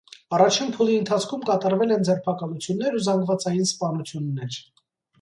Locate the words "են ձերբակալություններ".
1.97-3.01